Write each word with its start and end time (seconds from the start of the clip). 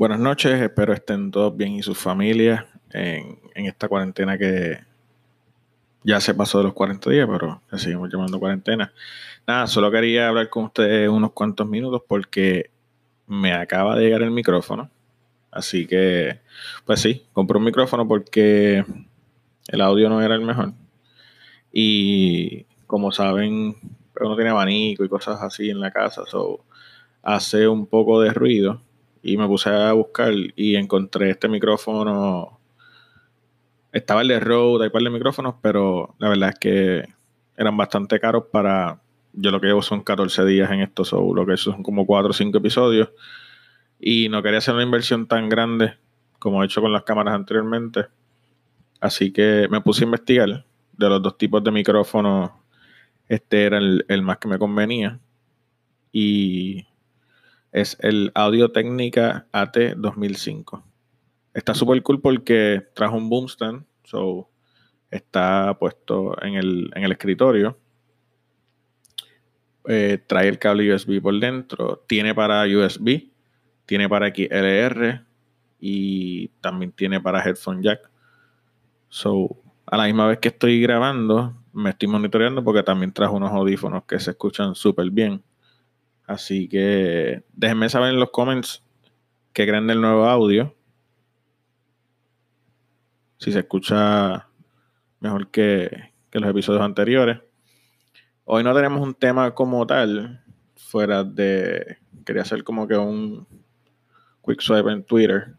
Buenas 0.00 0.18
noches, 0.18 0.58
espero 0.58 0.94
estén 0.94 1.30
todos 1.30 1.54
bien 1.54 1.72
y 1.74 1.82
sus 1.82 1.98
familias 1.98 2.64
en, 2.90 3.38
en 3.54 3.66
esta 3.66 3.86
cuarentena 3.86 4.38
que 4.38 4.78
ya 6.02 6.22
se 6.22 6.32
pasó 6.32 6.56
de 6.56 6.64
los 6.64 6.72
40 6.72 7.10
días, 7.10 7.28
pero 7.30 7.60
seguimos 7.76 8.10
llamando 8.10 8.40
cuarentena. 8.40 8.94
Nada, 9.46 9.66
solo 9.66 9.90
quería 9.90 10.28
hablar 10.28 10.48
con 10.48 10.64
ustedes 10.64 11.06
unos 11.06 11.32
cuantos 11.32 11.68
minutos 11.68 12.00
porque 12.08 12.70
me 13.26 13.52
acaba 13.52 13.94
de 13.94 14.06
llegar 14.06 14.22
el 14.22 14.30
micrófono. 14.30 14.88
Así 15.50 15.86
que, 15.86 16.40
pues 16.86 17.02
sí, 17.02 17.26
compré 17.34 17.58
un 17.58 17.64
micrófono 17.64 18.08
porque 18.08 18.82
el 19.68 19.80
audio 19.82 20.08
no 20.08 20.22
era 20.22 20.34
el 20.34 20.40
mejor. 20.40 20.72
Y 21.74 22.64
como 22.86 23.12
saben, 23.12 23.76
uno 24.18 24.34
tiene 24.34 24.48
abanico 24.48 25.04
y 25.04 25.10
cosas 25.10 25.42
así 25.42 25.68
en 25.68 25.78
la 25.78 25.90
casa, 25.90 26.24
so 26.24 26.64
hace 27.22 27.68
un 27.68 27.86
poco 27.86 28.22
de 28.22 28.30
ruido. 28.30 28.80
Y 29.22 29.36
me 29.36 29.46
puse 29.46 29.70
a 29.70 29.92
buscar 29.92 30.32
y 30.56 30.76
encontré 30.76 31.30
este 31.30 31.48
micrófono. 31.48 32.58
Estaba 33.92 34.22
el 34.22 34.28
de 34.28 34.40
Rode, 34.40 34.84
hay 34.84 34.90
par 34.90 35.02
de 35.02 35.10
micrófonos, 35.10 35.56
pero 35.60 36.14
la 36.18 36.28
verdad 36.28 36.50
es 36.50 36.58
que 36.58 37.04
eran 37.56 37.76
bastante 37.76 38.18
caros 38.20 38.44
para. 38.50 39.00
Yo 39.32 39.50
lo 39.50 39.60
que 39.60 39.68
llevo 39.68 39.82
son 39.82 40.02
14 40.02 40.44
días 40.44 40.70
en 40.70 40.80
esto, 40.80 41.04
so, 41.04 41.34
lo 41.34 41.46
que 41.46 41.56
son 41.56 41.82
como 41.82 42.06
4 42.06 42.30
o 42.30 42.32
5 42.32 42.58
episodios. 42.58 43.10
Y 44.00 44.28
no 44.28 44.42
quería 44.42 44.58
hacer 44.58 44.74
una 44.74 44.82
inversión 44.82 45.26
tan 45.26 45.48
grande 45.48 45.94
como 46.38 46.62
he 46.62 46.66
hecho 46.66 46.80
con 46.80 46.92
las 46.92 47.04
cámaras 47.04 47.34
anteriormente. 47.34 48.06
Así 49.00 49.32
que 49.32 49.68
me 49.70 49.80
puse 49.80 50.04
a 50.04 50.06
investigar 50.06 50.64
de 50.92 51.08
los 51.08 51.22
dos 51.22 51.38
tipos 51.38 51.62
de 51.62 51.70
micrófonos. 51.70 52.50
Este 53.28 53.64
era 53.64 53.78
el, 53.78 54.04
el 54.08 54.22
más 54.22 54.38
que 54.38 54.48
me 54.48 54.58
convenía. 54.58 55.20
Y 56.12 56.86
es 57.72 57.96
el 58.00 58.32
Audio 58.34 58.72
Técnica 58.72 59.46
AT 59.52 59.76
2005. 59.96 60.84
Está 61.54 61.74
súper 61.74 62.02
cool 62.02 62.20
porque 62.20 62.86
trajo 62.94 63.16
un 63.16 63.28
boom 63.28 63.46
stand, 63.46 63.84
so 64.04 64.48
está 65.10 65.76
puesto 65.78 66.40
en 66.42 66.54
el, 66.54 66.90
en 66.94 67.04
el 67.04 67.12
escritorio. 67.12 67.78
Eh, 69.88 70.18
trae 70.26 70.48
el 70.48 70.58
cable 70.58 70.94
USB 70.94 71.20
por 71.20 71.38
dentro, 71.40 72.04
tiene 72.06 72.34
para 72.34 72.64
USB, 72.64 73.30
tiene 73.86 74.08
para 74.08 74.28
XLR 74.28 75.24
y 75.80 76.48
también 76.60 76.92
tiene 76.92 77.20
para 77.20 77.42
headphone 77.42 77.82
jack. 77.82 78.10
So, 79.08 79.62
a 79.86 79.96
la 79.96 80.04
misma 80.04 80.28
vez 80.28 80.38
que 80.38 80.48
estoy 80.48 80.80
grabando, 80.80 81.56
me 81.72 81.90
estoy 81.90 82.08
monitoreando 82.08 82.62
porque 82.62 82.82
también 82.82 83.12
trajo 83.12 83.36
unos 83.36 83.50
audífonos 83.50 84.04
que 84.04 84.20
se 84.20 84.32
escuchan 84.32 84.74
súper 84.74 85.10
bien. 85.10 85.42
Así 86.30 86.68
que 86.68 87.42
déjenme 87.54 87.88
saber 87.88 88.10
en 88.10 88.20
los 88.20 88.30
comments 88.30 88.84
qué 89.52 89.66
creen 89.66 89.88
del 89.88 90.00
nuevo 90.00 90.26
audio. 90.26 90.76
Si 93.38 93.50
se 93.50 93.58
escucha 93.58 94.46
mejor 95.18 95.50
que, 95.50 96.12
que 96.30 96.38
los 96.38 96.48
episodios 96.48 96.84
anteriores. 96.84 97.40
Hoy 98.44 98.62
no 98.62 98.72
tenemos 98.72 99.00
un 99.00 99.14
tema 99.14 99.56
como 99.56 99.84
tal, 99.88 100.44
fuera 100.76 101.24
de. 101.24 101.98
Quería 102.24 102.42
hacer 102.42 102.62
como 102.62 102.86
que 102.86 102.96
un 102.96 103.44
quick 104.46 104.60
swipe 104.60 104.88
en 104.88 105.02
Twitter. 105.02 105.56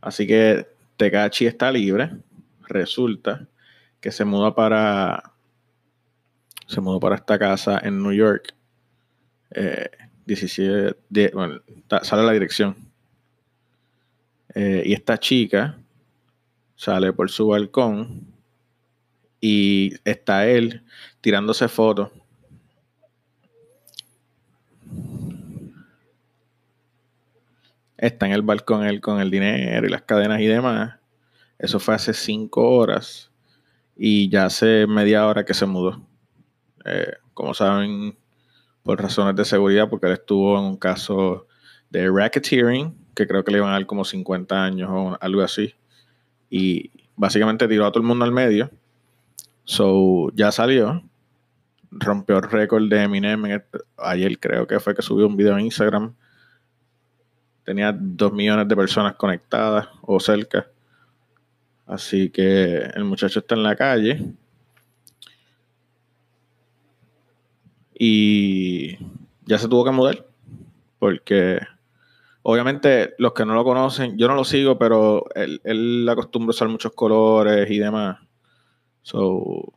Así 0.00 0.26
que 0.26 0.66
Tecachi 0.96 1.46
está 1.46 1.70
libre. 1.70 2.10
Resulta 2.66 3.46
que 4.00 4.10
se 4.10 4.24
muda 4.24 4.56
para. 4.56 5.34
Se 6.70 6.80
mudó 6.80 7.00
para 7.00 7.16
esta 7.16 7.36
casa 7.36 7.80
en 7.82 8.00
New 8.00 8.12
York. 8.12 8.54
Eh, 9.50 9.90
17. 10.24 10.96
de- 11.08 11.32
bueno, 11.34 11.60
sale 12.02 12.22
la 12.22 12.30
dirección. 12.32 12.76
Eh, 14.54 14.84
y 14.86 14.92
esta 14.92 15.18
chica 15.18 15.78
sale 16.76 17.12
por 17.12 17.28
su 17.28 17.48
balcón 17.48 18.24
y 19.40 19.94
está 20.04 20.46
él 20.46 20.84
tirándose 21.20 21.66
fotos. 21.66 22.10
Está 27.96 28.26
en 28.26 28.32
el 28.32 28.42
balcón 28.42 28.84
él 28.84 29.00
con 29.00 29.20
el 29.20 29.30
dinero 29.30 29.86
y 29.86 29.90
las 29.90 30.02
cadenas 30.02 30.40
y 30.40 30.46
demás. 30.46 30.98
Eso 31.58 31.78
fue 31.78 31.94
hace 31.94 32.14
cinco 32.14 32.70
horas 32.70 33.30
y 33.96 34.28
ya 34.30 34.46
hace 34.46 34.86
media 34.86 35.26
hora 35.26 35.44
que 35.44 35.54
se 35.54 35.66
mudó. 35.66 36.00
Eh, 36.84 37.12
como 37.34 37.54
saben, 37.54 38.16
por 38.82 39.00
razones 39.00 39.36
de 39.36 39.44
seguridad, 39.44 39.88
porque 39.88 40.06
él 40.06 40.12
estuvo 40.14 40.58
en 40.58 40.64
un 40.64 40.76
caso 40.76 41.46
de 41.90 42.08
racketeering, 42.10 42.94
que 43.14 43.26
creo 43.26 43.44
que 43.44 43.52
le 43.52 43.58
iban 43.58 43.70
a 43.70 43.74
dar 43.74 43.86
como 43.86 44.04
50 44.04 44.64
años 44.64 44.88
o 44.90 45.18
algo 45.20 45.42
así. 45.42 45.74
Y 46.48 46.90
básicamente 47.16 47.68
tiró 47.68 47.86
a 47.86 47.92
todo 47.92 48.02
el 48.02 48.08
mundo 48.08 48.24
al 48.24 48.32
medio. 48.32 48.70
So, 49.64 50.30
ya 50.34 50.50
salió. 50.50 51.02
Rompió 51.90 52.38
el 52.38 52.44
récord 52.44 52.88
de 52.88 53.02
Eminem. 53.02 53.44
este- 53.46 53.80
ayer 53.96 54.38
creo 54.38 54.66
que 54.66 54.80
fue 54.80 54.94
que 54.94 55.02
subió 55.02 55.26
un 55.26 55.36
video 55.36 55.58
en 55.58 55.66
Instagram. 55.66 56.14
Tenía 57.64 57.92
2 57.92 58.32
millones 58.32 58.66
de 58.68 58.76
personas 58.76 59.14
conectadas 59.14 59.88
o 60.02 60.18
cerca. 60.18 60.66
Así 61.86 62.30
que 62.30 62.76
el 62.94 63.04
muchacho 63.04 63.40
está 63.40 63.54
en 63.54 63.62
la 63.64 63.76
calle. 63.76 64.32
Y 68.02 68.96
ya 69.44 69.58
se 69.58 69.68
tuvo 69.68 69.84
que 69.84 69.90
mudar. 69.90 70.26
Porque 70.98 71.60
obviamente 72.42 73.14
los 73.18 73.32
que 73.34 73.44
no 73.46 73.54
lo 73.54 73.64
conocen, 73.64 74.18
yo 74.18 74.28
no 74.28 74.34
lo 74.34 74.44
sigo, 74.44 74.78
pero 74.78 75.24
él, 75.34 75.60
él 75.64 76.08
acostumbra 76.08 76.50
usar 76.50 76.68
muchos 76.68 76.92
colores 76.94 77.70
y 77.70 77.78
demás. 77.78 78.18
So, 79.02 79.72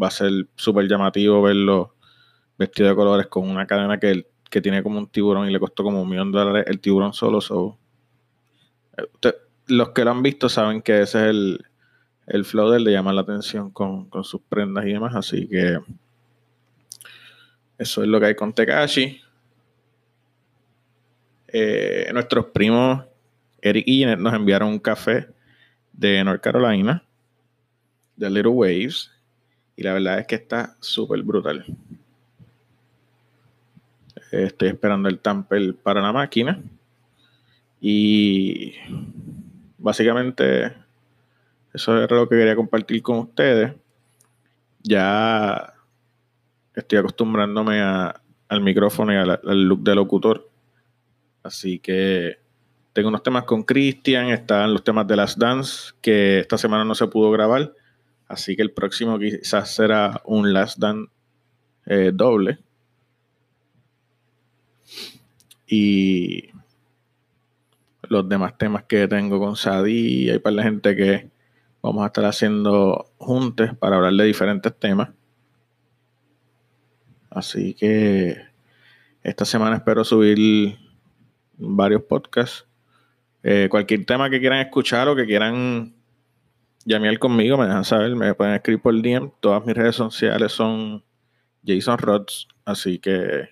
va 0.00 0.08
a 0.08 0.12
ser 0.12 0.32
súper 0.56 0.88
llamativo 0.88 1.42
verlo 1.42 1.96
vestido 2.58 2.90
de 2.90 2.96
colores 2.96 3.26
con 3.28 3.48
una 3.48 3.66
cadena 3.66 3.98
que, 4.00 4.26
que 4.50 4.60
tiene 4.62 4.82
como 4.82 4.98
un 4.98 5.08
tiburón 5.08 5.48
y 5.48 5.52
le 5.52 5.60
costó 5.60 5.84
como 5.84 6.02
un 6.02 6.08
millón 6.10 6.32
de 6.32 6.38
dólares 6.40 6.64
el 6.68 6.80
tiburón 6.80 7.14
solo. 7.14 7.40
So, 7.40 7.78
eh, 8.96 9.02
usted- 9.12 9.34
los 9.66 9.90
que 9.90 10.04
lo 10.04 10.10
han 10.10 10.22
visto 10.22 10.48
saben 10.48 10.82
que 10.82 11.02
ese 11.02 11.18
es 11.24 11.30
el, 11.30 11.64
el 12.26 12.44
flow 12.44 12.70
de 12.70 12.78
él 12.78 12.84
de 12.84 12.92
llamar 12.92 13.14
la 13.14 13.22
atención 13.22 13.70
con, 13.70 14.08
con 14.10 14.24
sus 14.24 14.42
prendas 14.42 14.86
y 14.86 14.92
demás. 14.92 15.14
Así 15.16 15.48
que 15.48 15.78
eso 17.78 18.02
es 18.02 18.08
lo 18.08 18.20
que 18.20 18.26
hay 18.26 18.34
con 18.34 18.52
Tekashi. 18.52 19.20
Eh, 21.48 22.10
nuestros 22.12 22.46
primos 22.46 23.04
Eric 23.62 23.84
y 23.86 24.04
nos 24.04 24.34
enviaron 24.34 24.68
un 24.68 24.78
café 24.78 25.28
de 25.92 26.22
North 26.22 26.42
Carolina, 26.42 27.02
de 28.16 28.30
Little 28.30 28.50
Waves, 28.50 29.10
y 29.76 29.82
la 29.82 29.94
verdad 29.94 30.18
es 30.18 30.26
que 30.26 30.34
está 30.34 30.76
súper 30.80 31.22
brutal. 31.22 31.64
Estoy 34.30 34.68
esperando 34.68 35.08
el 35.08 35.18
tamper 35.18 35.74
para 35.76 36.00
la 36.00 36.12
máquina. 36.12 36.60
Y 37.80 38.74
básicamente 39.78 40.72
eso 41.72 42.02
era 42.02 42.16
lo 42.16 42.28
que 42.28 42.36
quería 42.36 42.56
compartir 42.56 43.02
con 43.02 43.18
ustedes. 43.18 43.74
Ya 44.82 45.73
estoy 46.74 46.98
acostumbrándome 46.98 47.80
a- 47.80 48.20
al 48.48 48.60
micrófono 48.60 49.12
y 49.12 49.16
al, 49.16 49.40
look 49.68 49.82
de 49.82 49.94
locutor. 49.94 50.50
Así 51.42 51.78
que 51.78 52.38
tengo 52.92 53.08
unos 53.08 53.22
temas 53.22 53.44
con 53.44 53.62
Cristian, 53.64 54.26
están 54.28 54.72
los 54.72 54.84
temas 54.84 55.06
de 55.06 55.16
las 55.16 55.38
Dance, 55.38 55.92
que 56.00 56.40
esta 56.40 56.58
semana 56.58 56.84
no 56.84 56.94
se 56.94 57.06
pudo 57.08 57.30
grabar. 57.30 57.72
Así 58.28 58.56
que 58.56 58.62
el 58.62 58.72
próximo 58.72 59.18
quizás 59.18 59.74
será 59.74 60.22
un 60.24 60.52
Last 60.52 60.78
Dance 60.78 61.10
eh, 61.86 62.10
doble. 62.14 62.58
Y 65.66 66.50
los 68.08 68.28
demás 68.28 68.56
temas 68.58 68.84
que 68.84 69.08
tengo 69.08 69.38
con 69.38 69.56
Sadie, 69.56 70.32
hay 70.32 70.38
para 70.38 70.56
la 70.56 70.62
gente 70.62 70.94
que 70.94 71.30
vamos 71.82 72.04
a 72.04 72.06
estar 72.06 72.24
haciendo 72.24 73.06
juntos 73.18 73.70
para 73.78 73.96
hablar 73.96 74.12
de 74.12 74.24
diferentes 74.24 74.74
temas. 74.78 75.10
Así 77.34 77.74
que 77.74 78.36
esta 79.24 79.44
semana 79.44 79.76
espero 79.76 80.04
subir 80.04 80.78
varios 81.58 82.02
podcasts. 82.02 82.64
Eh, 83.42 83.66
cualquier 83.68 84.06
tema 84.06 84.30
que 84.30 84.38
quieran 84.38 84.60
escuchar 84.60 85.08
o 85.08 85.16
que 85.16 85.26
quieran 85.26 85.94
llamear 86.84 87.18
conmigo, 87.18 87.58
me 87.58 87.66
dejan 87.66 87.84
saber, 87.84 88.14
me 88.14 88.34
pueden 88.34 88.54
escribir 88.54 88.80
por 88.80 88.94
DM. 88.94 89.32
Todas 89.40 89.66
mis 89.66 89.74
redes 89.74 89.96
sociales 89.96 90.52
son 90.52 91.02
Jason 91.66 91.98
Rods, 91.98 92.46
así 92.64 93.00
que 93.00 93.48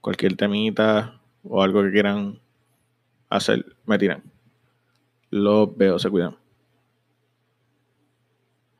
cualquier 0.00 0.36
temita 0.36 1.20
o 1.42 1.60
algo 1.60 1.82
que 1.82 1.90
quieran 1.90 2.38
hacer, 3.28 3.66
me 3.84 3.98
tiran. 3.98 4.22
Los 5.30 5.76
veo, 5.76 5.98
se 5.98 6.08
cuidan. 6.08 6.36